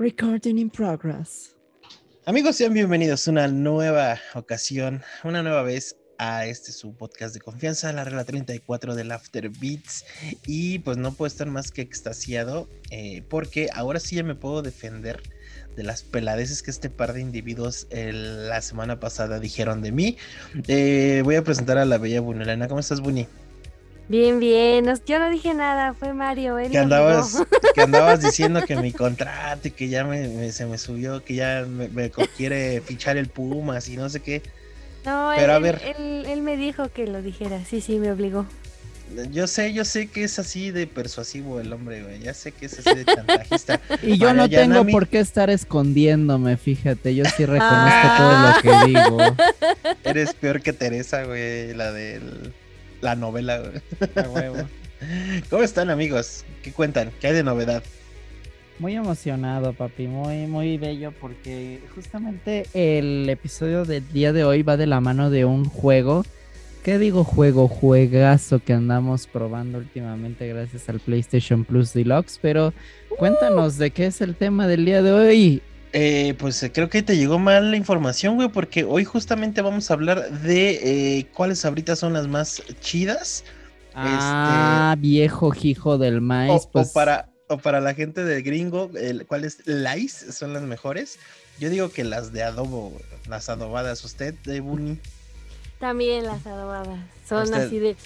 [0.00, 1.54] Recording in progress.
[2.24, 7.40] Amigos, sean bienvenidos a una nueva ocasión, una nueva vez a este su podcast de
[7.40, 10.06] confianza, la regla 34 del After Beats.
[10.46, 14.62] Y pues no puedo estar más que extasiado eh, porque ahora sí ya me puedo
[14.62, 15.20] defender
[15.76, 20.16] de las peladeces que este par de individuos la semana pasada dijeron de mí.
[20.66, 22.68] Eh, voy a presentar a la bella Bunelena.
[22.68, 23.26] ¿Cómo estás, Buni?
[24.10, 24.86] Bien, bien.
[25.06, 26.56] yo no dije nada, fue Mario.
[26.68, 27.44] que, andabas,
[27.76, 31.64] que andabas diciendo que mi contrato y que ya me, se me subió, que ya
[31.64, 34.42] me, quiere fichar el Pumas y no sé qué.
[35.06, 35.80] No, Pero él, a ver.
[35.96, 37.64] Él, me dijo que lo dijera.
[37.64, 38.46] Sí, sí, me obligó.
[39.30, 42.18] Yo sé, yo sé que es así de persuasivo el hombre, güey.
[42.18, 43.80] Ya sé que es así de chantajista.
[44.02, 47.14] y yo no tengo por qué estar escondiéndome, fíjate.
[47.14, 49.18] Yo sí reconozco todo lo que digo.
[50.02, 52.52] Eres peor que Teresa, güey, la del
[53.00, 53.62] la novela.
[55.50, 56.44] ¿Cómo están amigos?
[56.62, 57.10] ¿Qué cuentan?
[57.20, 57.82] ¿Qué hay de novedad?
[58.78, 64.78] Muy emocionado, papi, muy, muy bello porque justamente el episodio del día de hoy va
[64.78, 66.24] de la mano de un juego.
[66.82, 67.68] ¿Qué digo juego?
[67.68, 72.38] Juegazo que andamos probando últimamente gracias al PlayStation Plus Deluxe.
[72.40, 72.72] Pero
[73.18, 75.62] cuéntanos de qué es el tema del día de hoy.
[75.92, 79.90] Eh, pues eh, creo que te llegó mal la información, güey, porque hoy justamente vamos
[79.90, 83.44] a hablar de eh, cuáles ahorita son las más chidas.
[83.94, 86.52] Ah, viejo hijo del maíz.
[86.52, 86.90] O, pues.
[86.90, 88.90] para, o para la gente de gringo,
[89.26, 91.18] ¿cuáles lies son las mejores?
[91.58, 92.92] Yo digo que las de adobo,
[93.28, 94.04] las adobadas.
[94.04, 94.98] ¿Usted, de Bunny?
[95.80, 97.00] También las adobadas.
[97.28, 97.96] Son así de.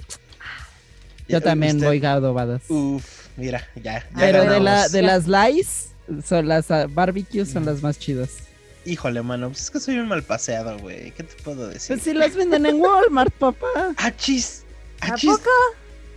[1.29, 2.63] Yo también voy a adobadas.
[2.69, 4.07] Uf, mira, ya.
[4.17, 5.94] Pero de, la, de las lies
[6.25, 8.31] son las uh, barbecues son las más chidas.
[8.85, 11.11] Híjole, mano, pues es que soy un mal paseado, güey.
[11.13, 11.97] ¿Qué te puedo decir?
[11.97, 13.95] Pues si las venden en Walmart, papá.
[13.97, 14.65] ¡Achis!
[15.01, 15.51] ¿A poco?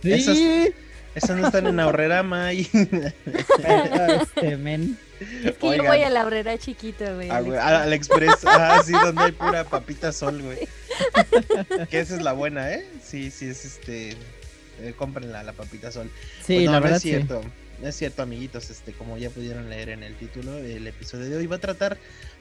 [0.02, 0.72] Sí.
[1.14, 2.68] Esas, no están en ahorrerama y...
[2.72, 4.98] este, men.
[5.42, 7.28] Es que yo voy a la horrera chiquita, güey.
[7.30, 10.68] Ah, al Express, ah, sí, donde hay pura papita sol, güey.
[11.88, 12.86] que esa es la buena, ¿eh?
[13.02, 14.16] Sí, sí, es este...
[14.80, 16.08] Eh, cómprenla, la papita sol.
[16.46, 17.42] Sí, pues la verdad es cierto.
[17.82, 21.46] Es cierto, amiguitos, este, como ya pudieron leer en el título, el episodio de hoy
[21.46, 21.96] va a tratar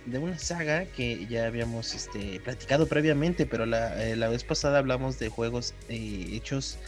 [0.08, 5.20] de una saga que ya habíamos este, platicado previamente, pero la, eh, vez pasada hablamos
[5.20, 6.80] de juegos eh, hechos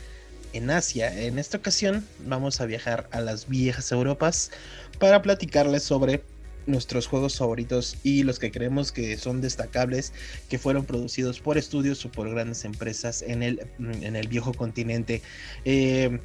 [0.54, 1.16] en Asia.
[1.22, 4.50] En esta ocasión vamos a viajar a las viejas Europas
[4.98, 6.24] para platicarles sobre
[6.66, 10.12] nuestros juegos favoritos y los que creemos que son destacables,
[10.50, 15.22] que fueron producidos por estudios o por grandes empresas en el, en el viejo continente.
[15.66, 16.20] Eh,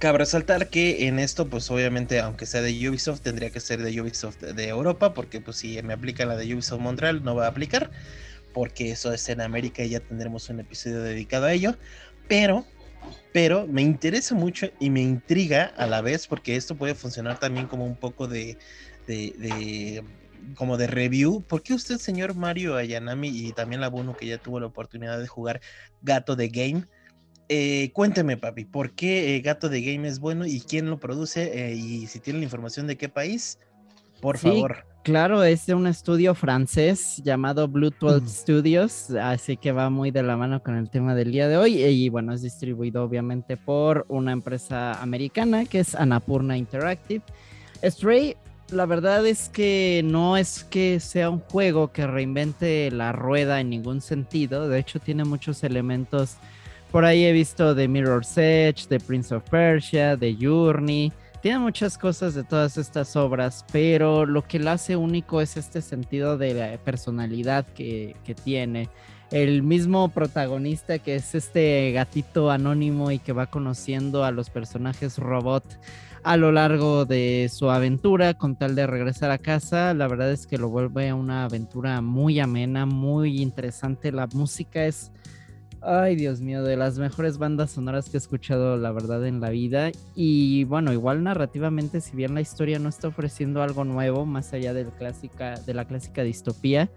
[0.00, 4.00] Cabe resaltar que en esto, pues obviamente, aunque sea de Ubisoft, tendría que ser de
[4.00, 7.48] Ubisoft de Europa, porque pues si me aplica la de Ubisoft Montreal, no va a
[7.48, 7.90] aplicar,
[8.54, 11.76] porque eso es en América y ya tendremos un episodio dedicado a ello.
[12.28, 12.64] Pero,
[13.34, 17.66] pero me interesa mucho y me intriga a la vez, porque esto puede funcionar también
[17.66, 18.56] como un poco de,
[19.06, 20.04] de, de
[20.54, 21.42] como de review.
[21.42, 25.20] ¿Por qué usted, señor Mario Ayanami, y también la Bono, que ya tuvo la oportunidad
[25.20, 25.60] de jugar
[26.00, 26.86] Gato de Game,
[27.52, 31.50] eh, cuénteme, papi, ¿por qué eh, Gato de Game es bueno y quién lo produce?
[31.52, 33.58] Eh, y si tiene la información de qué país,
[34.20, 34.84] por favor.
[35.02, 37.92] Claro, es de un estudio francés llamado Blue
[38.24, 41.82] Studios, así que va muy de la mano con el tema del día de hoy.
[41.82, 47.24] Y bueno, es distribuido obviamente por una empresa americana que es Anapurna Interactive.
[47.82, 48.36] Stray,
[48.70, 53.70] la verdad es que no es que sea un juego que reinvente la rueda en
[53.70, 56.36] ningún sentido, de hecho tiene muchos elementos
[56.90, 61.12] por ahí he visto de Mirror's Edge, de Prince of Persia, de Journey.
[61.40, 65.82] Tiene muchas cosas de todas estas obras, pero lo que lo hace único es este
[65.82, 68.88] sentido de la personalidad que, que tiene.
[69.30, 75.18] El mismo protagonista que es este gatito anónimo y que va conociendo a los personajes
[75.18, 75.64] robot
[76.22, 79.94] a lo largo de su aventura con tal de regresar a casa.
[79.94, 84.12] La verdad es que lo vuelve una aventura muy amena, muy interesante.
[84.12, 85.12] La música es
[85.82, 89.48] Ay, Dios mío, de las mejores bandas sonoras que he escuchado, la verdad, en la
[89.48, 89.90] vida.
[90.14, 94.74] Y bueno, igual narrativamente, si bien la historia no está ofreciendo algo nuevo, más allá
[94.74, 96.90] de la clásica, de la clásica distopía,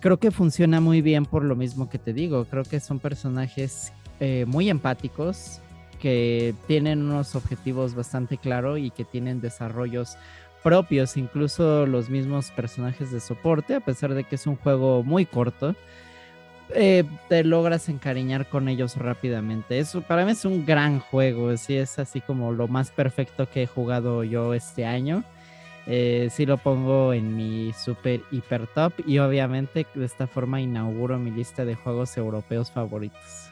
[0.00, 2.44] creo que funciona muy bien por lo mismo que te digo.
[2.44, 3.90] Creo que son personajes
[4.20, 5.60] eh, muy empáticos,
[5.98, 10.16] que tienen unos objetivos bastante claros y que tienen desarrollos
[10.62, 15.24] propios, incluso los mismos personajes de soporte, a pesar de que es un juego muy
[15.24, 15.74] corto.
[16.74, 19.78] Eh, te logras encariñar con ellos rápidamente.
[19.78, 23.64] Eso para mí es un gran juego, sí, es así como lo más perfecto que
[23.64, 25.24] he jugado yo este año.
[25.86, 31.18] Eh, sí lo pongo en mi super hiper top y obviamente de esta forma inauguro
[31.18, 33.50] mi lista de juegos europeos favoritos.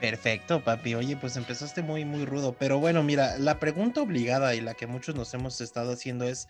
[0.00, 0.94] Perfecto, papi.
[0.94, 2.54] Oye, pues empezaste muy, muy rudo.
[2.58, 6.48] Pero bueno, mira, la pregunta obligada y la que muchos nos hemos estado haciendo es,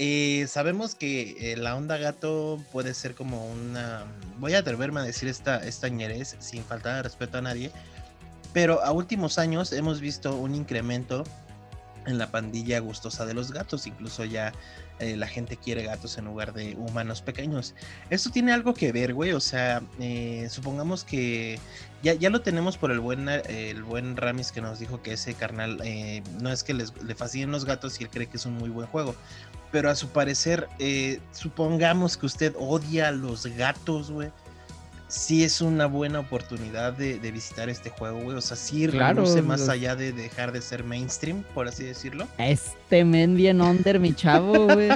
[0.00, 4.04] Eh, sabemos que eh, la onda gato puede ser como una.
[4.38, 7.72] Voy a atreverme a decir esta, esta ñerez sin faltar de respeto a nadie.
[8.52, 11.24] Pero a últimos años hemos visto un incremento
[12.06, 13.88] en la pandilla gustosa de los gatos.
[13.88, 14.52] Incluso ya
[15.00, 17.74] eh, la gente quiere gatos en lugar de humanos pequeños.
[18.08, 19.32] Esto tiene algo que ver, güey.
[19.32, 19.82] O sea,
[20.48, 21.58] supongamos que
[22.04, 25.34] ya, ya lo tenemos por el buen, el buen Ramis que nos dijo que ese
[25.34, 25.82] carnal
[26.40, 28.70] no es que les, le fascinen los gatos y él cree que es un muy
[28.70, 29.16] buen juego
[29.70, 34.30] pero a su parecer, eh, supongamos que usted odia a los gatos, güey.
[35.08, 38.36] Sí es una buena oportunidad de, visitar este juego, güey.
[38.36, 42.28] O sea, sí claro, más allá de dejar de ser mainstream, por así decirlo.
[42.36, 44.90] Este men bien under, mi chavo, güey.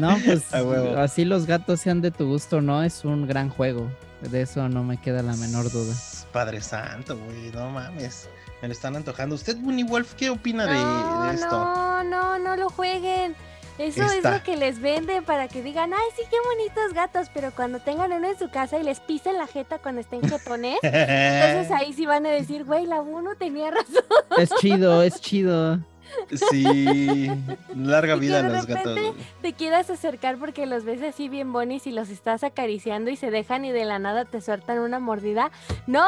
[0.00, 0.52] No, pues
[0.98, 2.82] así los gatos sean de tu gusto, ¿no?
[2.82, 3.90] Es un gran juego.
[4.20, 5.94] De eso no me queda la menor duda.
[6.30, 8.28] Padre Santo, güey, no mames.
[8.60, 9.34] Me lo están antojando.
[9.34, 11.50] ¿Usted, Bunny Wolf, qué opina de, de esto?
[11.50, 13.34] No, no, no lo jueguen.
[13.78, 17.50] Eso es lo que les venden para que digan, ay, sí, qué bonitos gatos, pero
[17.52, 21.70] cuando tengan uno en su casa y les pisen la jeta cuando estén jetones, entonces
[21.72, 24.04] ahí sí van a decir, güey, la uno tenía razón.
[24.36, 25.80] Es chido, es chido.
[26.50, 27.30] Sí,
[27.74, 28.98] larga vida a los gatos.
[29.42, 33.30] Te quieras acercar porque los ves así bien bonis y los estás acariciando y se
[33.30, 35.50] dejan y de la nada te sueltan una mordida.
[35.86, 36.06] ¡No!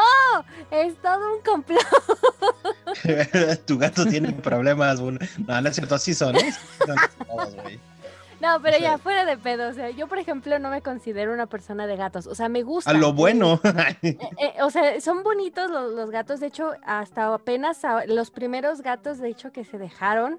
[0.71, 1.83] Es todo un complot.
[3.67, 5.01] tu gato tiene problemas.
[5.01, 5.13] No,
[5.61, 6.53] no es cierto, así son, ¿eh?
[8.41, 11.47] No, pero ya fuera de pedo, o sea, yo por ejemplo no me considero una
[11.47, 12.91] persona de gatos, o sea, me gusta.
[12.91, 13.61] A lo bueno.
[14.03, 19.19] Eh, eh, o sea, son bonitos los, gatos, de hecho, hasta apenas los primeros gatos,
[19.19, 20.39] de hecho, que se dejaron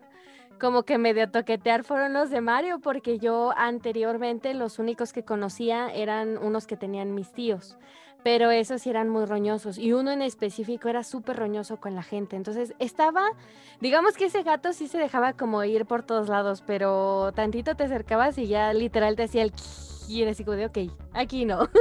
[0.60, 5.90] como que medio toquetear fueron los de Mario, porque yo anteriormente los únicos que conocía
[5.90, 7.78] eran unos que tenían mis tíos
[8.24, 12.04] pero esos sí eran muy roñosos y uno en específico era súper roñoso con la
[12.04, 12.36] gente.
[12.36, 13.24] Entonces estaba,
[13.82, 17.86] digamos que ese gato sí se dejaba como ir por todos lados, pero tantito te
[17.86, 19.54] acercabas y ya literal te hacía el
[20.08, 20.78] y era así como de, ok,
[21.14, 21.70] aquí no.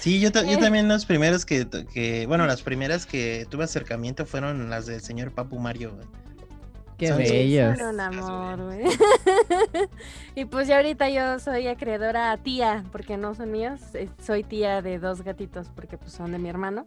[0.00, 0.56] Sí, yo, yo eh.
[0.58, 5.32] también los primeros que, que, bueno, las primeras que tuve acercamiento fueron las del señor
[5.32, 5.96] Papu Mario.
[6.98, 7.78] Qué bellos.
[7.80, 8.84] un amor, güey.
[10.34, 13.80] y pues ya ahorita yo soy acreedora tía, porque no son míos.
[13.94, 16.86] Eh, soy tía de dos gatitos, porque pues son de mi hermano.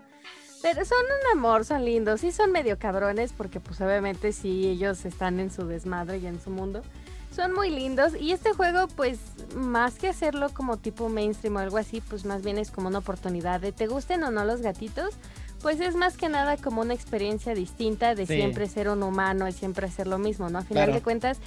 [0.62, 2.21] Pero son un amor, son lindos.
[2.21, 6.42] Sí son medio cabrones, porque pues obviamente sí ellos están en su desmadre y en
[6.42, 6.81] su mundo.
[7.36, 8.13] Son muy lindos.
[8.19, 9.19] Y este juego, pues,
[9.56, 13.00] más que hacerlo como tipo mainstream o algo así, pues más bien es como una
[13.00, 15.13] oportunidad de te gusten o no los gatitos
[15.62, 19.51] pues es más que nada como una experiencia distinta de siempre ser un humano y
[19.51, 20.59] siempre hacer lo mismo, ¿no?
[20.59, 21.39] A final de cuentas,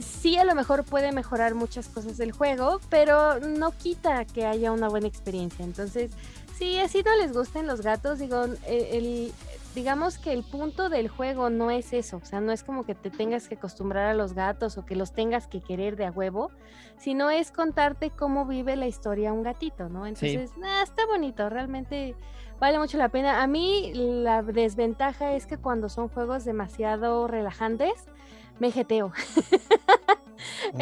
[0.00, 4.72] sí a lo mejor puede mejorar muchas cosas del juego, pero no quita que haya
[4.72, 5.64] una buena experiencia.
[5.64, 6.10] Entonces,
[6.56, 9.32] si así no les gusten los gatos, digo, eh, el,
[9.74, 12.94] digamos que el punto del juego no es eso, o sea, no es como que
[12.94, 16.10] te tengas que acostumbrar a los gatos o que los tengas que querer de a
[16.10, 16.50] huevo,
[16.98, 20.06] sino es contarte cómo vive la historia un gatito, ¿no?
[20.06, 20.50] Entonces,
[20.82, 22.14] está bonito, realmente
[22.62, 23.42] vale mucho la pena.
[23.42, 27.92] A mí la desventaja es que cuando son juegos demasiado relajantes,
[28.60, 29.12] me jeteo.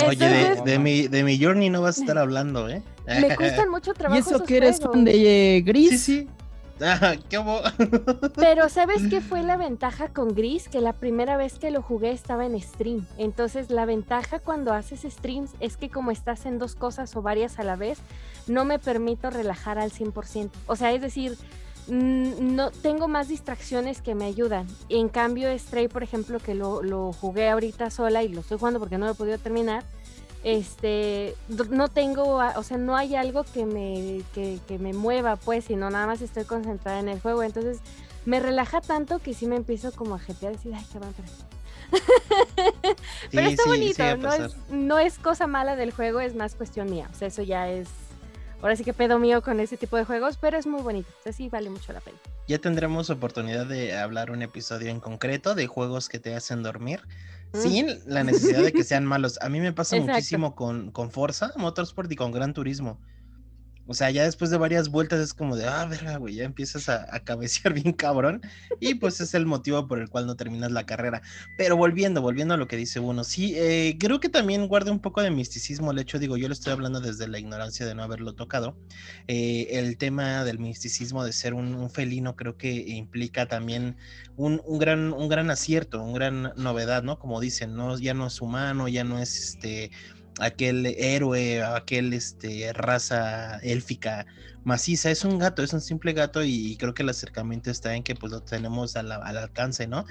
[0.06, 2.82] Oye, de, mi, de mi Journey no vas a estar hablando, ¿eh?
[3.06, 4.18] Me cuestan mucho trabajo.
[4.18, 5.88] ¿Y eso que eres fan de Gris?
[5.88, 6.28] Sí, sí.
[6.82, 7.38] Ah, ¿qué
[8.36, 10.68] Pero ¿sabes qué fue la ventaja con Gris?
[10.68, 13.06] Que la primera vez que lo jugué estaba en stream.
[13.16, 17.58] Entonces la ventaja cuando haces streams es que como estás en dos cosas o varias
[17.58, 17.98] a la vez,
[18.48, 20.50] no me permito relajar al 100%.
[20.66, 21.36] O sea, es decir,
[21.88, 24.66] no tengo más distracciones que me ayudan.
[24.88, 28.98] En cambio, Stray, por ejemplo, que lo, jugué ahorita sola y lo estoy jugando porque
[28.98, 29.84] no lo he podido terminar,
[30.42, 31.34] este,
[31.70, 36.06] no tengo, o sea, no hay algo que me, que, me mueva, pues, sino nada
[36.06, 37.42] más estoy concentrada en el juego.
[37.42, 37.80] Entonces,
[38.24, 41.14] me relaja tanto que sí me empiezo como a jetear y decir, ay, cabrón,
[42.54, 42.96] pero...
[43.32, 47.08] pero está bonito, no, es, no es cosa mala del juego, es más cuestión mía.
[47.12, 47.88] O sea, eso ya es
[48.62, 51.32] ahora sí que pedo mío con ese tipo de juegos, pero es muy bonito, o
[51.32, 52.18] sí vale mucho la pena.
[52.48, 57.00] Ya tendremos oportunidad de hablar un episodio en concreto de juegos que te hacen dormir,
[57.52, 57.58] mm.
[57.58, 59.38] sin la necesidad de que sean malos.
[59.40, 63.00] A mí me pasa muchísimo con, con Forza Motorsport y con Gran Turismo.
[63.90, 66.88] O sea, ya después de varias vueltas es como de, ah, verga, güey, ya empiezas
[66.88, 68.40] a, cabecear bien cabrón.
[68.78, 71.22] Y pues es el motivo por el cual no terminas la carrera.
[71.58, 75.00] Pero volviendo, volviendo a lo que dice uno, sí, eh, creo que también guarda un
[75.00, 78.04] poco de misticismo el hecho, digo, yo lo estoy hablando desde la ignorancia de no
[78.04, 78.76] haberlo tocado.
[79.26, 83.96] Eh, el tema del misticismo de ser un, felino creo que implica también
[84.36, 87.18] un, gran, un gran acierto, un gran novedad, ¿no?
[87.18, 87.98] Como dicen, ¿no?
[87.98, 89.90] Ya no es humano, ya no es este
[90.40, 94.26] aquel héroe, aquel este, raza élfica
[94.64, 98.02] maciza, es un gato, es un simple gato y creo que el acercamiento está en
[98.02, 100.04] que pues lo tenemos al, alcance, ¿no?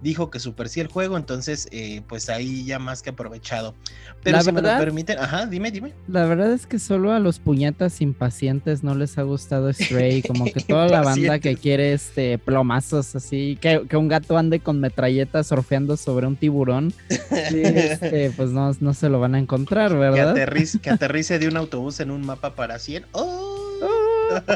[0.02, 3.74] dijo que super sí el juego, entonces eh, pues ahí ya más que aprovechado.
[4.22, 5.92] Pero si me lo permiten, ajá, dime, dime.
[6.08, 10.44] La verdad es que solo a los puñetas impacientes no les ha gustado Stray, como
[10.46, 15.48] que toda la banda que quiere este plomazos así, que, un gato ande con metralletas
[15.48, 20.34] surfeando sobre un tiburón, este, pues no, no se lo van a encontrar, ¿verdad?
[20.34, 23.06] Que aterrice, que aterrice de un autobús en un mapa para 100.
[23.12, 23.58] ¡Oh!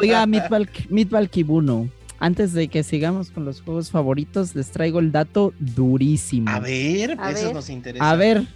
[0.01, 1.89] Oiga, Meatball Kibuno.
[2.23, 6.49] Antes de que sigamos con los juegos favoritos, les traigo el dato durísimo.
[6.49, 8.09] A ver, eso nos interesa.
[8.09, 8.47] A ver,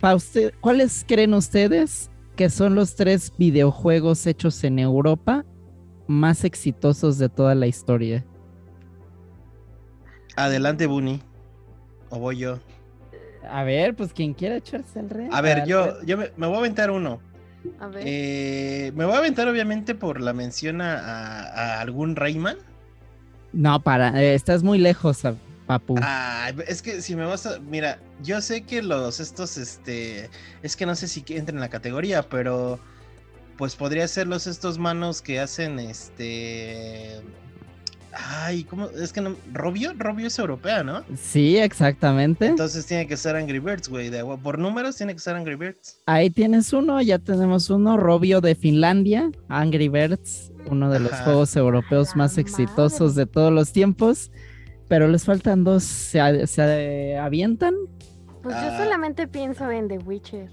[0.00, 5.44] para usted, ¿cuáles creen ustedes que son los tres videojuegos hechos en Europa
[6.08, 8.24] más exitosos de toda la historia?
[10.34, 11.22] Adelante, Bunny.
[12.10, 12.58] O voy yo.
[13.48, 15.28] A ver, pues quien quiera echarse el rey.
[15.30, 17.20] A ver, yo, yo me, voy a aventar uno.
[17.78, 18.02] A ver.
[18.04, 22.56] Eh, me voy a aventar, obviamente, por la mención a, a algún Rayman.
[23.52, 25.22] No, para, eh, estás muy lejos,
[25.66, 25.96] papu.
[26.00, 30.30] Ah, es que si me vas a, mira, yo sé que los estos, este,
[30.62, 32.80] es que no sé si entran en la categoría, pero
[33.56, 37.20] pues podría ser los estos manos que hacen, este,
[38.14, 38.88] Ay, ¿cómo?
[38.88, 39.34] Es que no.
[39.52, 41.02] Robio, Robio es europea, ¿no?
[41.16, 42.46] Sí, exactamente.
[42.46, 44.10] Entonces tiene que ser Angry Birds, güey.
[44.42, 45.98] Por números tiene que ser Angry Birds.
[46.06, 47.96] Ahí tienes uno, ya tenemos uno.
[47.96, 53.72] Robio de Finlandia, Angry Birds, uno de los juegos europeos más exitosos de todos los
[53.72, 54.30] tiempos.
[54.88, 55.82] Pero les faltan dos.
[55.82, 57.74] ¿Se, avientan?
[58.42, 58.78] Pues yo ah.
[58.78, 60.50] solamente pienso en The Witcher.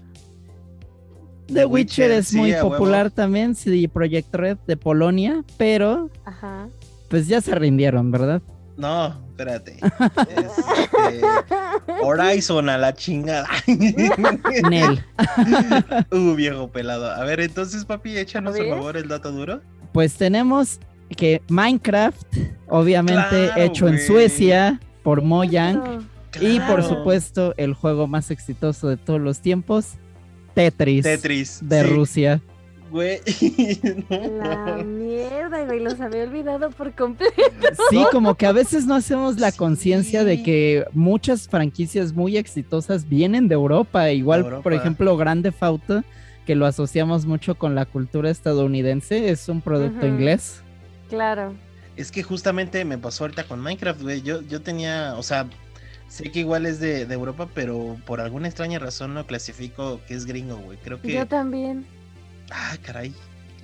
[1.52, 6.68] The, Witcher, es muy popular también, sí, Project Red de Polonia, pero Ajá
[7.10, 8.40] pues ya se rindieron, ¿verdad?
[8.76, 9.78] No, espérate.
[11.00, 11.26] Este,
[12.02, 13.48] Horizon a la chingada.
[14.70, 15.04] Nel.
[16.12, 17.10] uh, viejo pelado.
[17.10, 19.60] A ver, entonces, papi, échanos por favor el dato duro.
[19.92, 20.78] Pues tenemos
[21.16, 22.22] que Minecraft,
[22.68, 26.06] obviamente hecho en Suecia por Mojang.
[26.40, 29.94] Y por supuesto, el juego más exitoso de todos los tiempos,
[30.54, 31.02] Tetris.
[31.02, 31.58] Tetris.
[31.62, 32.40] De Rusia.
[32.90, 33.20] Güey.
[34.08, 37.34] La mierda, güey, los había olvidado por completo.
[37.90, 43.08] Sí, como que a veces no hacemos la conciencia de que muchas franquicias muy exitosas
[43.08, 44.10] vienen de Europa.
[44.10, 46.02] Igual, por ejemplo, Grande Fauto,
[46.46, 50.62] que lo asociamos mucho con la cultura estadounidense, es un producto inglés.
[51.08, 51.54] Claro.
[51.96, 54.22] Es que justamente me pasó ahorita con Minecraft, güey.
[54.22, 55.46] Yo, yo tenía, o sea,
[56.08, 60.14] sé que igual es de, de Europa, pero por alguna extraña razón no clasifico que
[60.14, 60.78] es gringo, güey.
[60.78, 61.12] Creo que.
[61.12, 61.86] Yo también.
[62.50, 63.14] Ah, caray.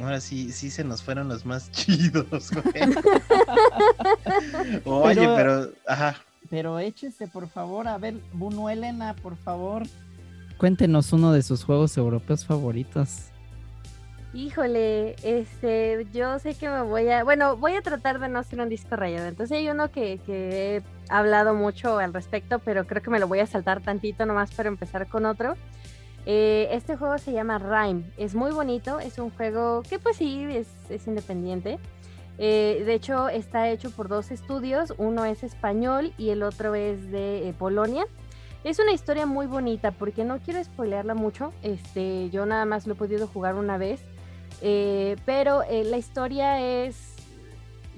[0.00, 2.94] Ahora sí, sí se nos fueron los más chidos, güey.
[4.84, 6.16] Oye, pero, ajá.
[6.50, 9.82] Pero échese, por favor, a ver, Buno Elena, por favor.
[10.58, 13.30] Cuéntenos uno de sus juegos europeos favoritos.
[14.32, 18.60] Híjole, este, yo sé que me voy a, bueno, voy a tratar de no hacer
[18.60, 19.26] un disco rayado.
[19.26, 23.28] Entonces hay uno que, que he hablado mucho al respecto, pero creo que me lo
[23.28, 25.56] voy a saltar tantito nomás para empezar con otro.
[26.28, 30.44] Eh, este juego se llama Rhyme, es muy bonito, es un juego que pues sí,
[30.44, 31.78] es, independiente.
[32.38, 37.12] Eh, de hecho, está hecho por dos estudios, uno es español y el otro es
[37.12, 38.06] de eh, Polonia.
[38.64, 42.94] Es una historia muy bonita porque no quiero spoilearla mucho, este, yo nada más lo
[42.94, 44.00] he podido jugar una vez,
[45.24, 47.14] pero la historia es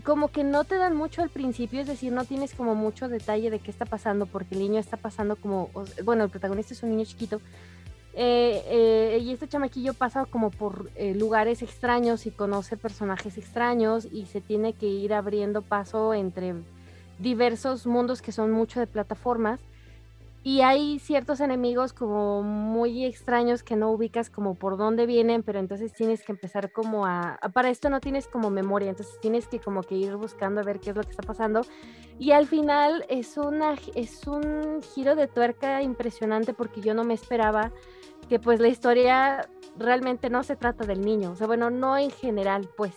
[0.04, 3.50] como que no te dan mucho al principio, es decir, no tienes como mucho detalle
[3.50, 5.70] de qué está pasando porque el niño está pasando como,
[6.04, 7.40] bueno, el protagonista es un niño chiquito,
[8.20, 14.08] eh, eh, y este chamaquillo pasa como por eh, lugares extraños y conoce personajes extraños
[14.10, 16.54] y se tiene que ir abriendo paso entre
[17.20, 19.60] diversos mundos que son mucho de plataformas.
[20.42, 25.60] Y hay ciertos enemigos como muy extraños que no ubicas como por dónde vienen, pero
[25.60, 27.38] entonces tienes que empezar como a...
[27.52, 30.80] Para esto no tienes como memoria, entonces tienes que como que ir buscando a ver
[30.80, 31.60] qué es lo que está pasando.
[32.18, 37.14] Y al final es, una, es un giro de tuerca impresionante porque yo no me
[37.14, 37.70] esperaba
[38.28, 42.10] que pues la historia realmente no se trata del niño, o sea, bueno, no en
[42.10, 42.92] general, pues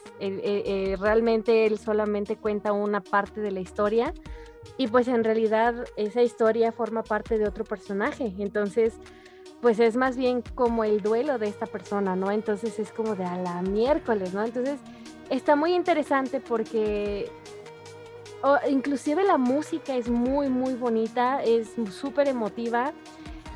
[1.00, 4.14] realmente él solamente cuenta una parte de la historia,
[4.78, 8.96] y pues en realidad esa historia forma parte de otro personaje, entonces
[9.60, 12.32] pues es más bien como el duelo de esta persona, ¿no?
[12.32, 14.44] Entonces es como de a la miércoles, ¿no?
[14.44, 14.80] Entonces
[15.30, 17.32] está muy interesante porque
[18.68, 22.92] inclusive la música es muy, muy bonita, es súper emotiva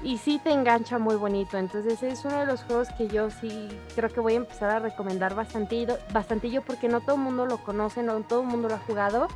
[0.06, 1.58] y sí te engancha muy bonito.
[1.58, 4.80] Entonces es uno de los juegos que yo sí creo que voy a empezar a
[4.80, 8.76] recomendar bastante, bastantillo porque no todo el mundo lo conoce, no todo el mundo lo
[8.76, 9.28] ha jugado.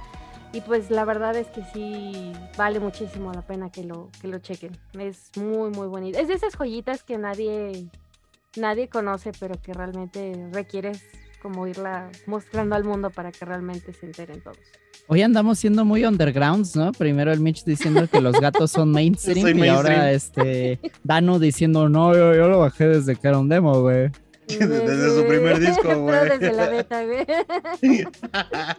[0.53, 4.37] Y pues la verdad es que sí vale muchísimo la pena que lo, que lo
[4.39, 4.77] chequen.
[4.93, 6.19] Es muy, muy bonito.
[6.19, 7.87] Es de esas joyitas que nadie,
[8.55, 11.03] nadie conoce, pero que realmente requieres
[11.41, 14.57] como irla mostrando al mundo para que realmente se enteren todos.
[15.11, 16.91] Hoy andamos siendo muy undergrounds, ¿no?
[16.91, 22.13] Primero el Mitch diciendo que los gatos son mainstream, y ahora este Danu diciendo, no,
[22.13, 24.11] yo, lo bajé desde que era un demo, güey.
[24.47, 26.29] Desde su primer disco, güey.
[26.29, 27.25] desde la beta, güey.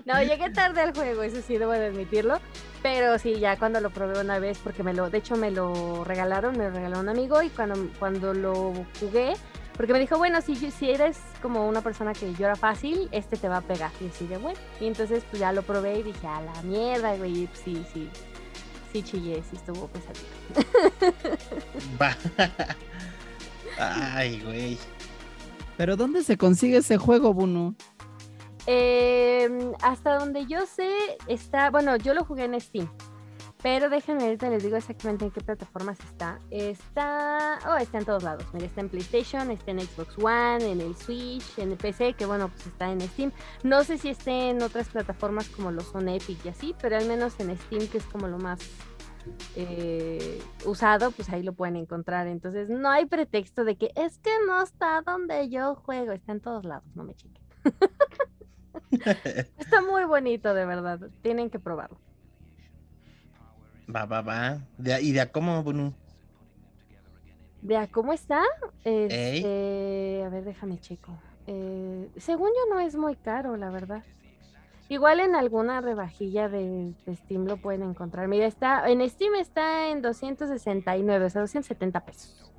[0.05, 2.39] no, llegué tarde al juego, eso sí, debo de admitirlo.
[2.81, 6.05] Pero sí, ya cuando lo probé una vez, porque me lo, de hecho me lo
[6.05, 9.35] regalaron, me lo regaló un amigo y cuando, cuando lo jugué,
[9.81, 13.49] porque me dijo, bueno, si, si eres como una persona que llora fácil, este te
[13.49, 13.91] va a pegar.
[13.99, 14.59] Y así de bueno.
[14.79, 17.47] Y entonces pues ya lo probé y dije, a la mierda, güey.
[17.47, 18.11] Pues, sí, sí.
[18.93, 20.27] Sí chillé, sí estuvo pesadito.
[23.79, 24.77] Ay, güey.
[25.79, 27.75] ¿Pero dónde se consigue ese juego, Buno?
[28.67, 30.91] Em, hasta donde yo sé,
[31.27, 32.87] está, bueno, yo lo jugué en Steam.
[33.63, 36.39] Pero déjenme ahorita les digo exactamente en qué plataformas está.
[36.51, 37.59] Está.
[37.69, 38.47] Oh, está en todos lados.
[38.55, 42.25] Mira, está en PlayStation, está en Xbox One, en el Switch, en el PC, que
[42.25, 43.33] bueno, pues está en Steam.
[43.63, 47.07] No sé si esté en otras plataformas como lo son Epic y así, pero al
[47.07, 48.61] menos en Steam, que es como lo más
[49.57, 52.29] eh, usado, pues ahí lo pueden encontrar.
[52.29, 56.13] Entonces no hay pretexto de que es que no está donde yo juego.
[56.13, 57.43] Está en todos lados, no me chiquen.
[59.59, 61.11] está muy bonito, de verdad.
[61.21, 61.99] Tienen que probarlo.
[63.95, 64.59] Va, va, va.
[65.01, 65.93] ¿Y de a cómo, Bunu?
[67.63, 68.43] ¿De a cómo está?
[68.85, 71.13] Este, a ver, déjame checo.
[71.47, 74.03] Eh, según yo no es muy caro, la verdad.
[74.89, 78.29] Igual en alguna rebajilla de, Steam lo pueden encontrar.
[78.29, 82.50] Mira, está en Steam está en 269, o sea, 270 pesos.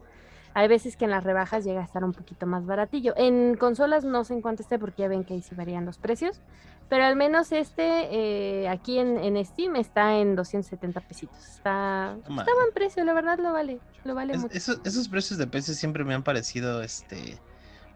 [0.53, 3.13] Hay veces que en las rebajas llega a estar un poquito más baratillo.
[3.15, 5.97] En consolas no sé en cuánto esté porque ya ven que ahí sí varían los
[5.97, 6.41] precios.
[6.89, 11.37] Pero al menos este eh, aquí en, Steam está en 270 pesitos.
[11.37, 13.79] Está, está buen precio, la verdad lo vale.
[14.03, 14.53] Lo vale mucho.
[14.53, 17.39] esos precios de PC siempre me han parecido este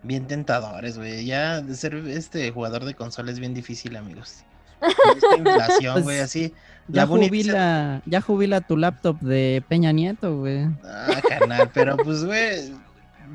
[0.03, 1.25] bien tentadores, güey.
[1.25, 4.45] Ya ser este jugador de consola es bien difícil, amigos.
[4.87, 6.53] Esta inflación, pues, güey, así.
[6.87, 10.67] Ya jubila, ya jubila tu laptop de Peña Nieto, güey.
[10.83, 12.73] Ah, carnal, pero pues, güey,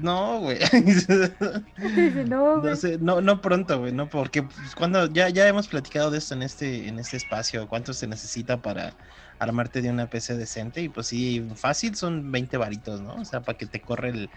[0.00, 0.58] no, güey.
[2.28, 6.18] no, sé, no, no pronto, güey, no, porque pues, cuando ya, ya hemos platicado de
[6.18, 8.94] esto en este, en este espacio, cuánto se necesita para
[9.40, 13.14] armarte de una PC decente, y pues sí, fácil son 20 varitos, ¿no?
[13.14, 14.30] O sea, para que te corre el,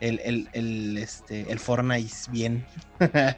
[0.00, 2.64] el, el, el, este, el Fortnite bien.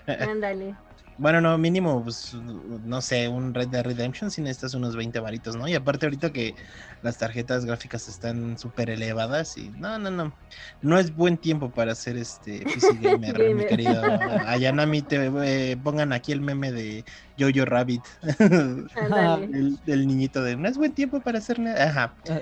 [0.07, 0.75] Ándale.
[1.17, 5.55] Bueno, no, mínimo, pues, no sé, un Red Dead Redemption si necesitas unos 20 varitos,
[5.55, 5.69] ¿no?
[5.69, 6.57] Y aparte ahorita que
[7.03, 10.35] las tarjetas gráficas están súper elevadas y no, no, no.
[10.81, 14.03] No es buen tiempo para hacer este PC Gamer, mi querido.
[14.47, 17.05] Ayanami, te eh, pongan aquí el meme de
[17.39, 18.03] Jojo Rabbit.
[19.87, 21.85] el, niñito de no es buen tiempo para hacer nada.
[21.85, 22.15] Ajá.
[22.29, 22.41] Ah.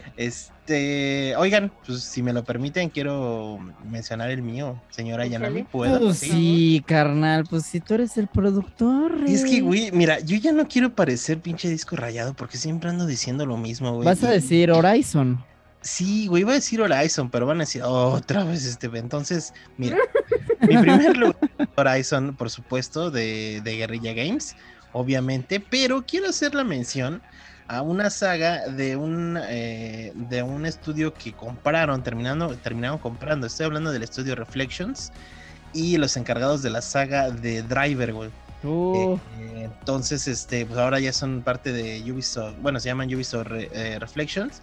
[0.62, 5.64] Este, oigan, pues si me lo permiten, quiero mencionar el mío, señora Ayanami.
[5.64, 5.98] ¿Puedo?
[5.98, 9.24] Pues sí, carnal, pues si tú eres el productor.
[9.26, 13.06] es que, güey, mira, yo ya no quiero parecer pinche disco rayado porque siempre ando
[13.06, 14.06] diciendo lo mismo, güey.
[14.06, 15.44] Vas a decir Horizon.
[15.80, 18.86] Sí, güey, iba a decir Horizon, pero van a decir otra vez este.
[18.86, 19.96] Entonces, mira,
[20.60, 24.54] mi primer lugar, Horizon, por supuesto, de, de Guerrilla Games
[24.94, 27.22] obviamente, pero quiero hacer la mención
[27.72, 33.46] a una saga de un eh, de un estudio que compraron, terminando, terminaron comprando.
[33.46, 35.10] Estoy hablando del estudio Reflections
[35.72, 38.30] y los encargados de la saga de Driver, güey.
[38.62, 39.18] Uh.
[39.38, 43.96] Eh, entonces, este, pues ahora ya son parte de Ubisoft, bueno, se llaman Ubisoft eh,
[43.98, 44.60] Reflections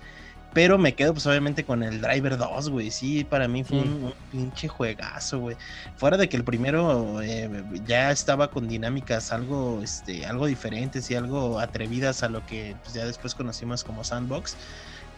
[0.54, 2.90] pero me quedo pues obviamente con el Driver 2, güey.
[2.90, 5.58] Sí, para mí fue un, pinche juegazo, güey.
[5.96, 7.50] Fuera de que el primero eh,
[7.86, 12.94] ya estaba con dinámicas algo, este, algo diferentes y algo atrevidas a lo que pues,
[12.94, 14.56] ya después conocimos como Sandbox.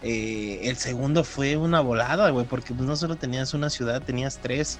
[0.02, 4.38] Eh, el segundo fue una volada, güey, porque pues, no solo tenías una ciudad, tenías
[4.42, 4.78] tres.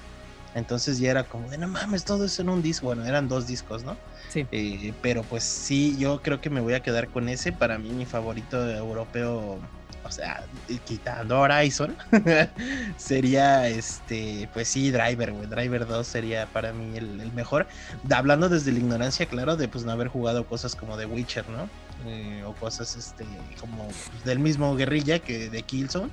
[0.53, 2.85] Entonces ya era como de no mames, todo eso en un disco.
[2.85, 3.97] Bueno, eran dos discos, ¿no?
[4.29, 4.45] Sí.
[4.51, 7.51] Eh, pero pues sí, yo creo que me voy a quedar con ese.
[7.51, 9.59] Para mí, mi favorito europeo
[10.03, 10.43] o sea,
[10.85, 11.95] quitando Horizon,
[12.97, 15.47] sería este, pues sí, Driver, güey.
[15.47, 17.67] Driver 2 sería para mí el, mejor.
[18.11, 21.69] Hablando desde la ignorancia, claro, de pues no haber jugado cosas como The Witcher, ¿no?
[22.05, 23.25] eh, o cosas este
[23.59, 23.87] como
[24.25, 26.09] del mismo guerrilla que de Killzone.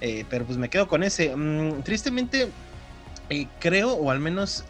[0.00, 1.34] Eh, pero pues me quedo con ese.
[1.36, 2.48] Mm, tristemente,
[3.28, 4.64] eh, creo, o al menos,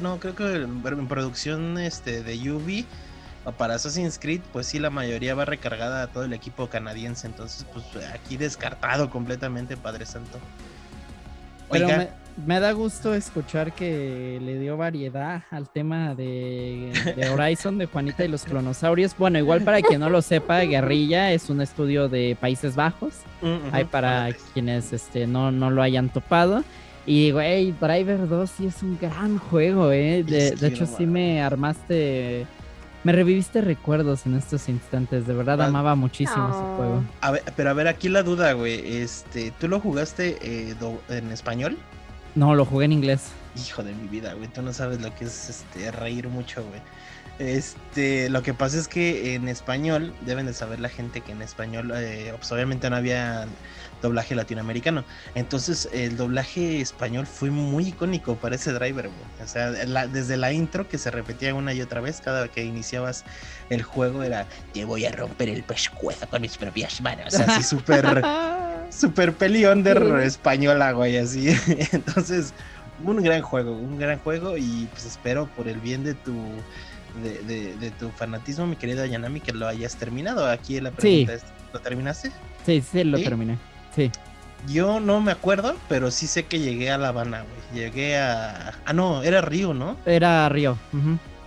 [0.00, 2.86] no, creo que en, producción este, de Ubi
[3.52, 7.26] para Assassin's Creed, pues sí, la mayoría va recargada a todo el equipo canadiense.
[7.26, 10.38] Entonces, pues aquí descartado completamente, Padre Santo.
[11.68, 12.08] Oiga.
[12.44, 16.92] me, da gusto escuchar que le dio variedad al tema de,
[17.32, 19.16] Horizon, de Juanita y los clonosaurios.
[19.16, 23.14] Bueno, igual para quien no lo sepa, Guerrilla es un estudio de Países Bajos.
[23.42, 26.64] Mm, Hay para quienes este, no, no lo hayan topado.
[27.06, 30.24] Y, güey, Driver 2 sí es un gran juego, ¿eh?
[30.24, 32.46] De, de hecho, sí me armaste
[33.06, 37.04] me reviviste recuerdos en estos instantes, de verdad amaba muchísimo ese juego.
[37.20, 39.00] A ver, pero a ver, aquí la duda, güey.
[39.00, 40.74] Este, ¿tú lo jugaste eh,
[41.08, 41.78] en español?
[42.34, 43.28] No, lo jugué en inglés.
[43.56, 44.48] Hijo de mi vida, güey.
[44.48, 46.80] Tú no sabes lo que es este reír mucho, güey.
[47.38, 51.42] Este, lo que pasa es que en español, deben de saber la gente que en
[51.42, 53.46] español, eh, pues obviamente no había
[54.00, 55.04] doblaje latinoamericano.
[55.34, 59.10] Entonces, el doblaje español fue muy icónico para ese driver,
[59.42, 63.24] O sea, desde la intro que se repetía una y otra vez, cada que iniciabas
[63.68, 67.34] el juego era, te voy a romper el pescuezo con mis propias manos.
[67.34, 68.22] Así súper,
[68.90, 71.48] súper pelión de española, güey, así.
[71.92, 72.54] Entonces,
[73.04, 76.34] un gran juego, un gran juego y pues espero por el bien de tu
[77.22, 80.46] de, tu fanatismo, mi querida Yanami, que lo hayas terminado.
[80.46, 82.32] Aquí la pregunta es, ¿lo terminaste?
[82.64, 83.58] Sí, sí, lo terminé.
[83.94, 84.10] Sí.
[84.68, 87.84] Yo no me acuerdo, pero sí sé que llegué a La Habana, güey.
[87.84, 88.74] Llegué a...
[88.84, 89.96] Ah, no, era Río, ¿no?
[90.06, 90.76] Era Río.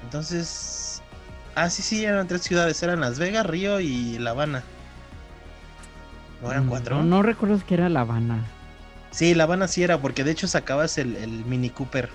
[0.04, 1.02] Entonces...
[1.56, 2.82] Ah, sí, sí, eran tres ciudades.
[2.82, 4.64] Eran Las Vegas, Río y La Habana.
[6.42, 7.04] ¿No eran cuatro?
[7.04, 8.46] No, recuerdo que era La Habana.
[9.12, 12.10] Sí, La Habana sí era, porque de hecho sacabas el, el Mini Cooper.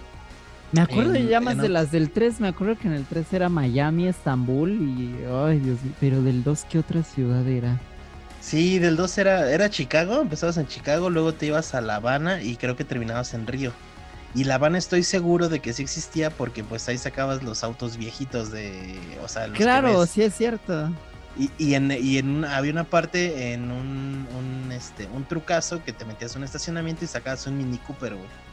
[0.75, 3.49] Me acuerdo ya más de las del 3, me acuerdo que en el 3 era
[3.49, 5.15] Miami, Estambul y...
[5.33, 7.79] Ay, Dios mío, pero del 2, ¿qué otra ciudad era?
[8.41, 12.43] Sí, del 2 era, era Chicago, empezabas en Chicago, luego te ibas a La Habana
[12.43, 13.73] y creo que terminabas en Río.
[14.35, 17.97] Y La Habana estoy seguro de que sí existía porque pues ahí sacabas los autos
[17.97, 18.99] viejitos de...
[19.23, 20.91] O sea, los claro, sí es cierto.
[21.39, 25.93] Y, y, en, y en había una parte en un, un, este, un trucazo que
[25.93, 28.44] te metías en un estacionamiento y sacabas un Mini Cooper, güey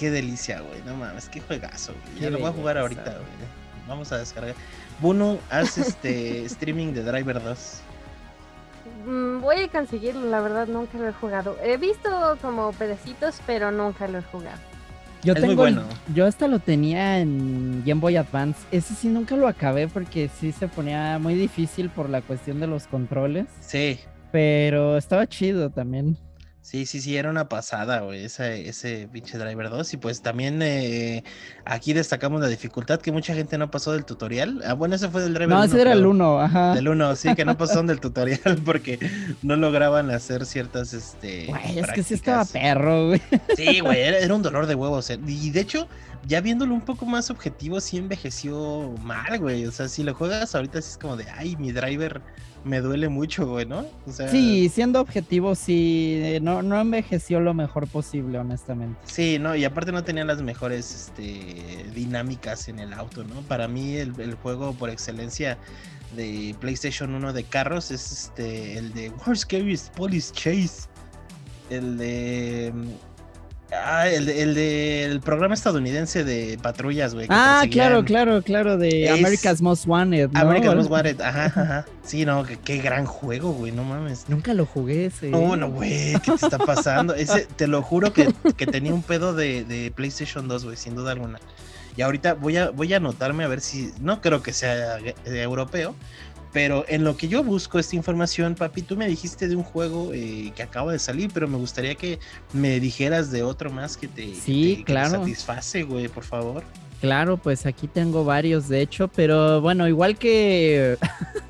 [0.00, 0.80] qué delicia, güey.
[0.86, 2.22] No mames, qué juegazo, güey.
[2.22, 3.50] Ya lo voy a jugar ahorita, güey.
[3.86, 4.54] Vamos a descargar.
[4.98, 7.80] Buno, haz este streaming de Driver 2.
[9.06, 11.58] Mm, voy a conseguirlo, la verdad nunca lo he jugado.
[11.62, 14.58] He visto como pedacitos, pero nunca lo he jugado.
[15.22, 15.82] Yo tengo, bueno.
[16.14, 18.58] yo hasta lo tenía en Game Boy Advance.
[18.70, 22.66] Ese sí nunca lo acabé porque sí se ponía muy difícil por la cuestión de
[22.66, 23.44] los controles.
[23.60, 24.00] Sí.
[24.32, 26.16] Pero estaba chido también.
[26.62, 29.94] Sí, sí, sí, era una pasada, güey, ese, ese pinche Driver 2.
[29.94, 31.24] Y pues también eh,
[31.64, 34.62] aquí destacamos la dificultad que mucha gente no pasó del tutorial.
[34.66, 36.74] Ah, bueno, ese fue del Driver No, ese era el 1, ajá.
[36.74, 38.98] Del 1, sí, que no pasaron del tutorial porque
[39.42, 41.46] no lograban hacer ciertas, este...
[41.46, 43.22] Güey, es que sí estaba perro, güey.
[43.56, 45.08] Sí, güey, era, un dolor de huevos.
[45.08, 45.18] Eh.
[45.26, 45.88] Y de hecho,
[46.26, 49.66] ya viéndolo un poco más objetivo, sí envejeció mal, güey.
[49.66, 52.20] O sea, si lo juegas ahorita, sí es como de, ay, mi Driver
[52.64, 53.86] me duele mucho, güey, ¿no?
[54.06, 59.00] Sí, siendo objetivo, sí, eh, no, no envejeció lo mejor posible, honestamente.
[59.04, 63.40] Sí, no, y aparte no tenía las mejores este, dinámicas en el auto, ¿no?
[63.42, 65.56] Para mí el, el juego por excelencia
[66.16, 70.88] de PlayStation 1 de carros es este el de Worst Scariest Police Chase.
[71.70, 72.72] El de
[73.72, 77.26] Ah, el, el del programa estadounidense de patrullas, güey.
[77.30, 80.30] Ah, claro, claro, claro, de America's Most Wanted.
[80.30, 80.40] ¿no?
[80.40, 81.86] America's Most Wanted, ajá, ajá.
[82.02, 84.24] Sí, no, qué, gran juego, güey, no mames.
[84.28, 85.28] Nunca lo jugué ese.
[85.30, 87.14] No, no, güey, ¿qué te está pasando?
[87.14, 90.96] Ese, te lo juro que, que tenía un pedo de, de PlayStation 2, güey, sin
[90.96, 91.38] duda alguna.
[91.96, 95.94] Y ahorita voy a, voy a anotarme a ver si, no creo que sea europeo,
[96.52, 100.12] pero en lo que yo busco esta información, papi, tú me dijiste de un juego
[100.12, 102.18] eh, que acaba de salir, pero me gustaría que
[102.52, 105.10] me dijeras de otro más que te, sí, claro.
[105.10, 106.64] satisface, güey, por favor.
[107.00, 110.98] Claro, pues aquí tengo varios, de hecho, pero bueno, igual que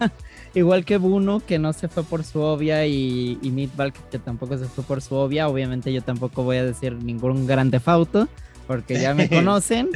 [0.54, 4.58] igual que Buno, que no se fue por su obvia, y, y Meatball, que tampoco
[4.58, 8.28] se fue por su obvia, obviamente yo tampoco voy a decir ningún gran defauto,
[8.66, 9.88] porque ya me conocen,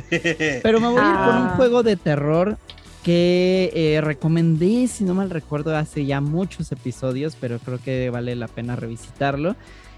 [0.63, 1.55] pero me voy a ir con un ah.
[1.57, 2.59] juego de terror
[3.05, 8.35] que eh, recomendé, si no mal recuerdo, hace ya muchos episodios, pero creo que vale
[8.35, 9.55] la pena revisitarlo.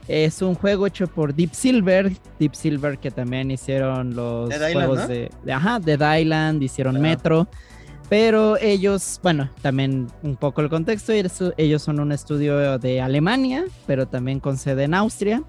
[0.09, 5.31] Es un juego hecho por Deep Silver, Deep Silver que también hicieron los juegos de,
[5.51, 7.49] ajá, Dead Island, hicieron Metro,
[8.09, 14.07] pero ellos, bueno, también un poco el contexto, ellos son un estudio de Alemania, pero
[14.07, 15.43] también con sede en Austria,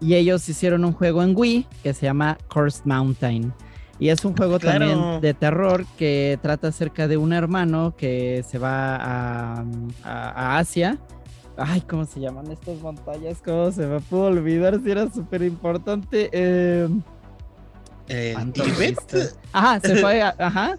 [0.00, 3.52] y ellos hicieron un juego en Wii que se llama Cursed Mountain.
[4.02, 8.58] Y es un juego también de terror que trata acerca de un hermano que se
[8.58, 9.64] va a,
[10.02, 10.98] a, Asia.
[11.56, 13.40] Ay, ¿cómo se llaman estas montañas?
[13.44, 16.28] ¿Cómo se me pudo olvidar si era súper importante?
[16.32, 16.88] Eh,
[19.52, 20.76] Ajá, se fue ajá,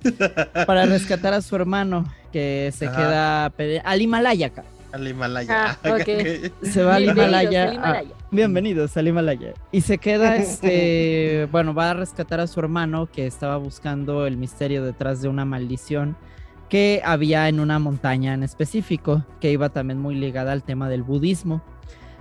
[0.67, 3.45] para rescatar a su hermano que se queda
[3.85, 4.51] al Himalaya.
[4.93, 5.75] Al Himalaya.
[5.83, 5.97] Ah,
[6.61, 8.03] se va al Himalaya.
[8.29, 9.55] bienvenidos al Himalaya.
[9.71, 14.37] Y se queda, este, bueno, va a rescatar a su hermano que estaba buscando el
[14.37, 16.15] misterio detrás de una maldición
[16.69, 21.01] que había en una montaña en específico, que iba también muy ligada al tema del
[21.01, 21.63] budismo.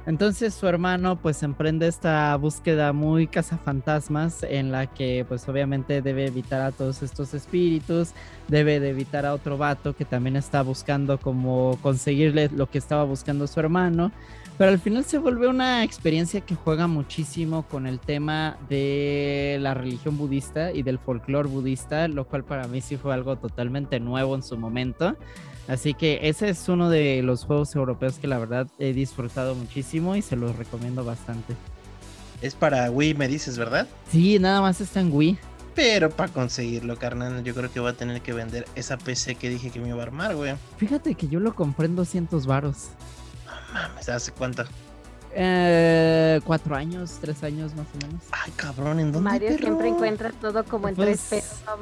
[0.05, 6.27] Entonces su hermano pues emprende esta búsqueda muy cazafantasmas en la que pues obviamente debe
[6.27, 8.11] evitar a todos estos espíritus,
[8.49, 13.05] debe de evitar a otro vato que también está buscando como conseguirle lo que estaba
[13.05, 14.11] buscando su hermano.
[14.59, 19.73] Pero al final se vuelve una experiencia que juega muchísimo con el tema de la
[19.73, 24.35] religión budista y del folclore budista, lo cual para mí sí fue algo totalmente nuevo
[24.35, 25.17] en su momento.
[25.69, 30.17] Así que ese es uno de los juegos europeos que la verdad he disfrutado muchísimo
[30.17, 31.55] y se los recomiendo bastante.
[32.41, 33.87] Es para Wii, me dices, ¿verdad?
[34.11, 35.39] Sí, nada más está en Wii.
[35.75, 39.49] Pero para conseguirlo, carnal, yo creo que voy a tener que vender esa PC que
[39.49, 40.55] dije que me iba a armar, güey.
[40.77, 42.89] Fíjate que yo lo compré en 200 varos.
[43.47, 44.65] No mames, ¿hace cuánto?
[45.35, 48.23] Eh, cuatro años, tres años más o menos.
[48.31, 49.31] Ay, cabrón, ¿en dónde?
[49.31, 51.81] Mario siempre encuentra todo como en tres pues, pesos.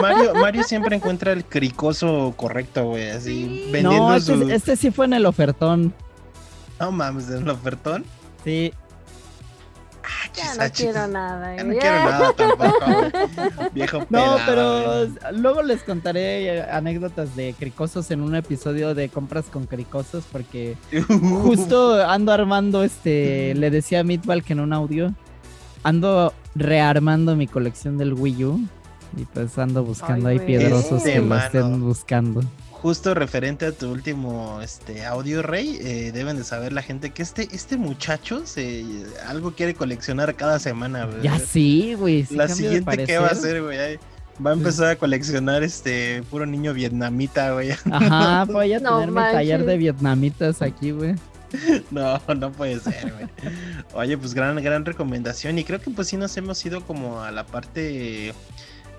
[0.00, 5.06] Mario, Mario siempre encuentra el cricoso correcto, güey, así vendiendo no, este, este sí fue
[5.06, 5.92] en el ofertón.
[6.78, 8.04] No mames, en el ofertón.
[8.44, 8.72] Sí,
[10.42, 11.56] ya no quiero nada.
[11.56, 13.70] Ya no quiero nada tampoco.
[13.74, 19.46] Viejo No, pero luego les contaré eh, anécdotas de cricosos en un episodio de compras
[19.46, 20.76] con cricosos porque
[21.42, 25.14] justo ando armando este, le decía a Meatball que en un audio
[25.82, 28.60] ando rearmando mi colección del Wii U
[29.16, 32.42] y pues ando buscando ahí piedrosos que lo estén buscando
[32.80, 37.22] justo referente a tu último este audio rey eh, deben de saber la gente que
[37.22, 38.84] este este muchacho se
[39.26, 43.98] algo quiere coleccionar cada semana ya sí güey la siguiente que va a hacer güey
[44.44, 47.72] va a empezar a coleccionar este puro niño vietnamita güey.
[47.90, 51.14] Ajá voy a tener mi taller de vietnamitas aquí güey.
[51.90, 53.26] No, no puede ser, güey.
[53.94, 55.58] Oye, pues gran, gran recomendación.
[55.58, 58.32] Y creo que pues sí nos hemos ido como a la parte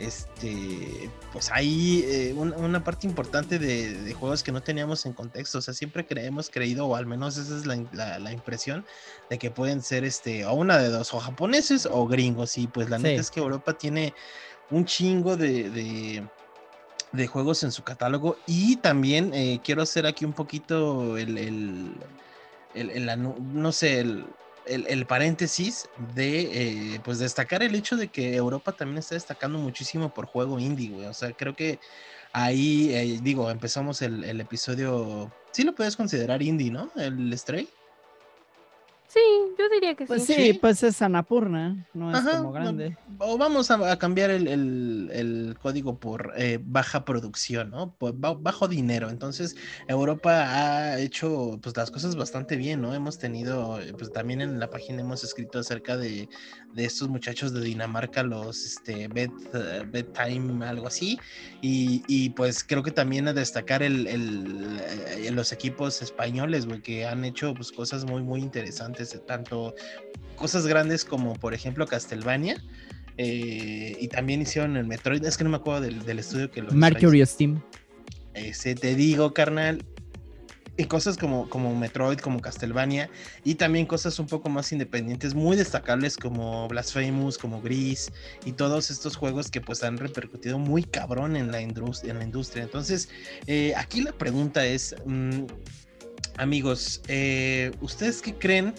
[0.01, 5.59] este, pues hay eh, una parte importante de, juegos que no teníamos en contexto.
[5.59, 8.85] O sea, siempre hemos creído, o al menos esa es la, impresión,
[9.29, 12.57] de que pueden ser este, o una de dos, o japoneses o gringos.
[12.57, 14.13] Y pues la neta es que Europa tiene
[14.71, 15.69] un chingo de,
[17.11, 18.37] de, juegos en su catálogo.
[18.47, 21.95] Y también eh, quiero hacer aquí un poquito el, el,
[22.73, 24.25] el no sé, el
[24.65, 30.13] el, paréntesis de eh, pues destacar el hecho de que Europa también está destacando muchísimo
[30.13, 31.05] por juego indie, güey.
[31.07, 31.79] O sea, creo que
[32.33, 35.31] ahí, eh, digo, empezamos el, el, episodio.
[35.51, 36.91] Sí lo puedes considerar indie, ¿no?
[36.95, 37.67] El Stray.
[39.13, 39.19] Sí,
[39.59, 40.33] yo diría que pues sí.
[40.33, 40.53] sí.
[40.53, 42.95] pues es Anapurna, no es como grande.
[43.17, 47.93] o vamos a, cambiar el, código por eh, baja producción, ¿no?
[47.93, 49.09] Por bajo dinero.
[49.09, 49.57] Entonces,
[49.89, 52.95] Europa ha hecho pues las cosas bastante bien, ¿no?
[52.95, 56.29] Hemos tenido, eh, pues también en la página hemos escrito acerca de,
[56.77, 61.19] estos muchachos de Dinamarca, los este, bed, eh, bedtime, algo así.
[61.61, 64.05] Y, pues creo que también a destacar el,
[65.31, 69.75] los equipos españoles, güey, que han hecho pues cosas muy, muy interesantes tanto
[70.35, 72.61] cosas grandes como por ejemplo Castlevania.
[73.17, 76.71] Eh, y también hicieron el Metroid, es que no me acuerdo del, estudio que lo
[76.71, 77.61] Mercury Steam.
[78.33, 79.85] Ese te digo, carnal.
[80.77, 83.09] Y cosas como, como Metroid, como Castlevania,
[83.43, 88.11] y también cosas un poco más independientes, muy destacables como Blasphemous, como Gris,
[88.45, 92.11] y todos estos juegos que pues han repercutido muy cabrón en la, industria.
[92.11, 92.63] En la industria.
[92.63, 93.09] Entonces,
[93.47, 95.43] eh, aquí la pregunta es, mm,
[96.37, 98.73] Amigos, eh, ¿ustedes qué creen?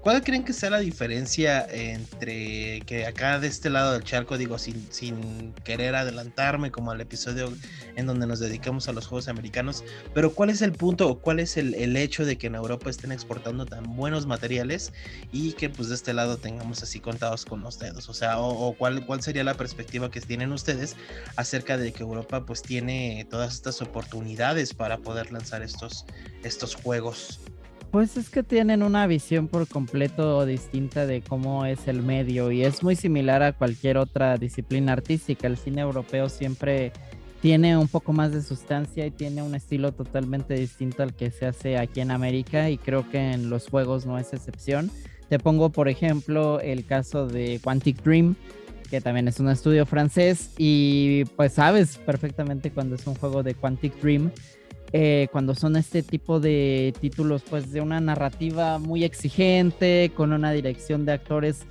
[0.00, 4.56] ¿Cuál creen que sea la diferencia entre que acá de este lado del charco, digo,
[4.56, 7.52] sin, sin querer adelantarme como al episodio
[7.96, 9.82] en donde nos dedicamos a los juegos americanos,
[10.14, 13.10] pero cuál es el punto o cuál es el, hecho de que en Europa estén
[13.10, 14.92] exportando tan buenos materiales
[15.32, 18.08] y que pues de este lado tengamos así contados con los dedos?
[18.08, 20.94] O sea, o, cuál, cuál sería la perspectiva que tienen ustedes
[21.34, 26.06] acerca de que Europa pues tiene todas estas oportunidades para poder lanzar estos,
[26.44, 27.40] estos juegos.
[27.90, 32.62] Pues es que tienen una visión por completo distinta de cómo es el medio y
[32.62, 35.46] es muy similar a cualquier otra disciplina artística.
[35.46, 36.92] El cine europeo siempre
[37.40, 41.46] tiene un poco más de sustancia y tiene un estilo totalmente distinto al que se
[41.46, 44.90] hace aquí en América y creo que en los juegos no es excepción.
[45.30, 48.34] Te pongo por ejemplo el caso de Quantic Dream,
[48.90, 53.54] que también es un estudio francés y pues sabes perfectamente cuando es un juego de
[53.54, 54.30] Quantic Dream,
[54.92, 60.52] eh, cuando son este tipo de títulos pues de una narrativa muy exigente, con una
[60.52, 61.66] dirección de actores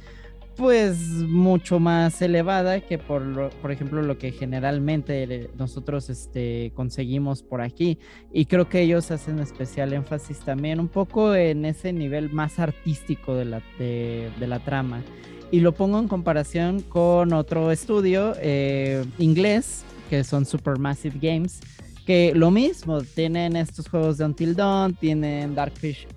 [0.58, 7.62] pues mucho más elevada que por, por ejemplo lo que generalmente nosotros este, conseguimos por
[7.62, 7.99] aquí.
[8.34, 13.36] Y creo que ellos hacen especial énfasis también un poco en ese nivel más artístico
[13.36, 15.03] de la, de, la trama.
[15.51, 21.62] Y lo pongo en comparación con otro estudio eh, inglés que son Supermassive Games
[22.08, 25.74] que lo mismo, tienen estos juegos de Until Dawn, tienen Dark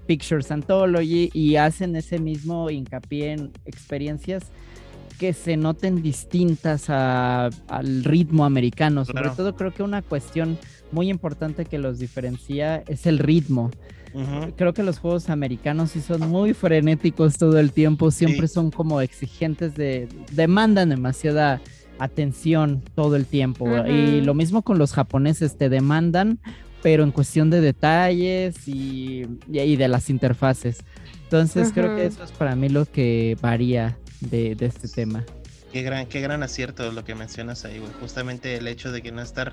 [0.07, 4.44] Pictures Anthology y hacen ese mismo hincapié en experiencias
[5.18, 9.05] que se noten distintas al ritmo americano.
[9.05, 10.59] Sobre todo creo que una cuestión
[10.92, 13.72] muy importante que los diferencia es el ritmo.
[14.57, 19.00] Creo que los juegos americanos sí son muy frenéticos todo el tiempo, siempre son como
[19.00, 21.61] exigentes de, demandan demasiada
[22.00, 23.68] atención todo el tiempo.
[23.86, 26.40] Y lo mismo con los japoneses, te demandan,
[26.82, 30.78] pero en cuestión de detalles y, y, de las interfaces.
[31.24, 35.24] Entonces creo que eso es para mí lo que varía de, este tema.
[35.72, 37.92] Qué gran, qué gran acierto lo que mencionas ahí, güey.
[38.00, 39.52] Justamente el hecho de que no estar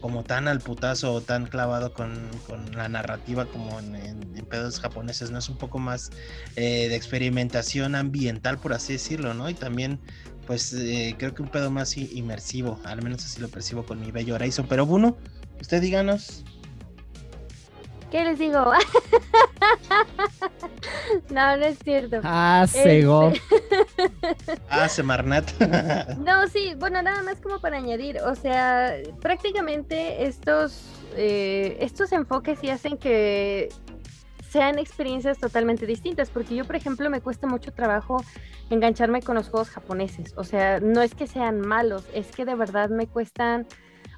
[0.00, 2.30] como tan al putazo o tan clavado con,
[2.74, 5.38] la narrativa como en, pedos japoneses, ¿no?
[5.38, 6.10] Es un poco más
[6.56, 9.50] eh, de experimentación ambiental, por así decirlo, ¿no?
[9.50, 10.00] Y también
[10.48, 14.10] pues eh, creo que un pedo más inmersivo, al menos así lo percibo con mi
[14.10, 14.66] bello Horizon.
[14.66, 15.18] Pero Bruno,
[15.60, 16.42] usted díganos.
[18.10, 18.64] ¿Qué les digo?
[21.30, 22.20] no, no es cierto.
[22.24, 23.28] Ah, cego.
[23.28, 23.42] Este
[24.70, 25.52] ah, Semarnat.
[26.16, 30.80] no, sí, bueno, nada más como para añadir, o sea, prácticamente estos,
[31.14, 33.68] eh, estos enfoques sí hacen que
[34.48, 38.22] sean experiencias totalmente distintas, porque yo, por ejemplo, me cuesta mucho trabajo
[38.70, 40.34] engancharme con los juegos japoneses.
[40.36, 43.66] O sea, no es que sean malos, es que de verdad me cuestan.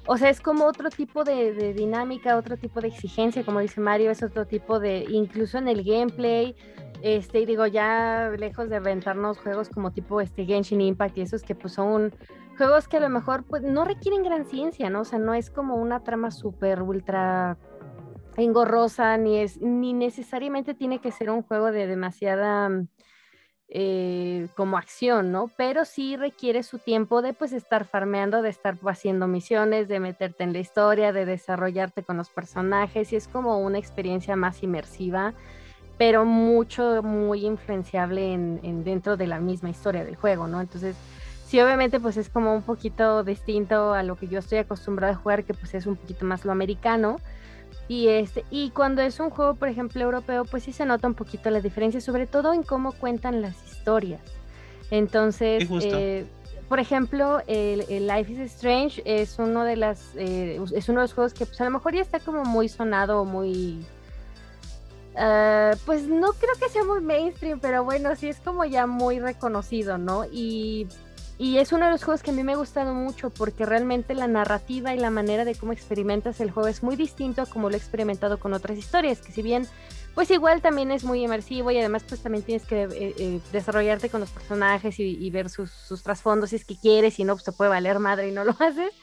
[0.07, 4.09] O sea, es como otro tipo de, dinámica, otro tipo de exigencia, como dice Mario,
[4.09, 6.55] es otro tipo de, incluso en el gameplay,
[7.03, 11.43] este, y digo, ya lejos de rentarnos juegos como tipo este Genshin Impact y esos
[11.43, 12.13] que pues son
[12.57, 15.01] juegos que a lo mejor pues no requieren gran ciencia, ¿no?
[15.01, 17.57] O sea, no es como una trama súper ultra
[18.37, 22.69] engorrosa, ni es, ni necesariamente tiene que ser un juego de demasiada
[23.73, 25.49] eh, como acción, ¿no?
[25.55, 30.43] Pero sí requiere su tiempo de pues estar farmeando, de estar haciendo misiones, de meterte
[30.43, 35.33] en la historia, de desarrollarte con los personajes y es como una experiencia más inmersiva,
[35.97, 40.59] pero mucho, muy influenciable en, dentro de la misma historia del juego, ¿no?
[40.59, 40.97] Entonces,
[41.45, 45.15] sí, obviamente pues es como un poquito distinto a lo que yo estoy acostumbrado a
[45.15, 47.21] jugar, que pues es un poquito más lo americano
[47.91, 51.13] y, este, y cuando es un juego, por ejemplo, europeo, pues sí se nota un
[51.13, 54.21] poquito la diferencia, sobre todo en cómo cuentan las historias.
[54.91, 56.25] Entonces, eh,
[56.69, 61.13] por ejemplo, el, Life is Strange es uno de las eh, es uno de los
[61.13, 63.85] juegos que pues, a lo mejor ya está como muy sonado, muy
[65.17, 69.19] ah, pues no creo que sea muy mainstream, pero bueno, sí es como ya muy
[69.19, 70.23] reconocido, ¿no?
[70.31, 70.87] Y
[71.41, 74.13] y es uno de los juegos que a mí me ha gustado mucho porque realmente
[74.13, 77.67] la narrativa y la manera de cómo experimentas el juego es muy distinto a como
[77.67, 79.65] lo he experimentado con otras historias, que si bien
[80.13, 84.11] pues igual también es muy inmersivo y además pues también tienes que eh, eh, desarrollarte
[84.11, 87.51] con los personajes y, ver sus, trasfondos si es que quieres, y no pues te
[87.53, 88.93] puede valer madre y no lo haces.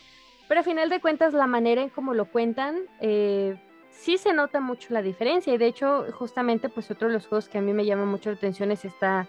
[0.46, 4.61] Pero a final de cuentas la manera en cómo lo cuentan eh, sí se nota
[4.61, 7.72] mucho la diferencia y de hecho justamente pues otro de los juegos que a mí
[7.72, 9.27] me llama mucho la atención es esta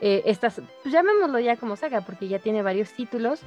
[0.00, 3.40] eh, estas, pues llamémoslo ya como saga, porque ya tiene varios títulos.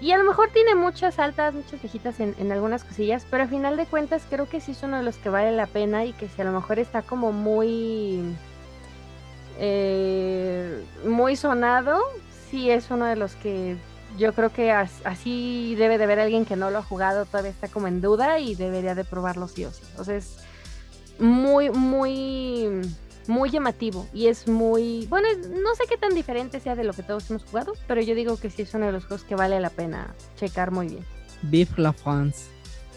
[0.00, 3.76] Y a lo mejor tiene muchas altas, muchas viejitas en, algunas cosillas, pero a final
[3.76, 6.28] de cuentas creo que sí es uno de los que vale la pena y que
[6.28, 8.20] si a lo mejor está como muy,
[9.60, 12.00] eh, muy sonado,
[12.50, 13.76] sí es uno de los que
[14.18, 17.68] yo creo que así debe de ver alguien que no lo ha jugado, todavía está
[17.68, 19.82] como en duda y debería de probarlo sí o sí.
[19.90, 20.38] Entonces,
[21.20, 22.82] muy, muy
[23.28, 27.02] muy llamativo y es muy, bueno, no sé qué tan diferente sea de lo que
[27.02, 29.58] todos hemos jugado, pero yo digo que sí es uno de los juegos que vale
[29.60, 31.04] la pena checar muy bien.
[31.42, 32.52] Beef La France.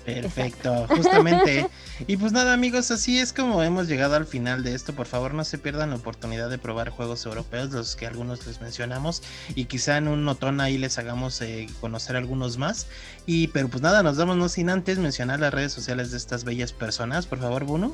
[0.05, 1.67] Perfecto, justamente.
[2.07, 4.93] y pues nada amigos, así es como hemos llegado al final de esto.
[4.93, 8.61] Por favor no se pierdan la oportunidad de probar juegos europeos, los que algunos les
[8.61, 9.23] mencionamos.
[9.55, 12.87] Y quizá en un notón ahí les hagamos eh, conocer algunos más.
[13.25, 16.43] Y pero pues nada, nos damos no sin antes mencionar las redes sociales de estas
[16.43, 17.25] bellas personas.
[17.25, 17.91] Por favor, Bruno.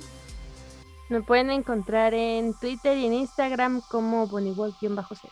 [1.11, 5.27] Me pueden encontrar en Twitter y en Instagram como Bonnie-C.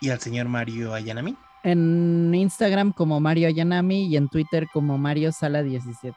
[0.00, 1.36] ¿Y al señor Mario Ayanami?
[1.62, 6.16] En Instagram como Mario Ayanami y en Twitter como Mario Sala 17.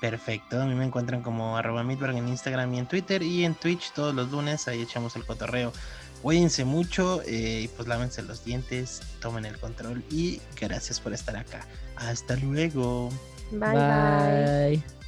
[0.00, 3.54] Perfecto, a mí me encuentran como arroba Midberg en Instagram y en Twitter y en
[3.54, 5.72] Twitch todos los lunes, ahí echamos el cotorreo.
[6.22, 11.68] Cuídense mucho, eh, pues lávense los dientes, tomen el control y gracias por estar acá.
[11.94, 13.10] Hasta luego.
[13.52, 14.80] bye.
[14.80, 15.01] bye.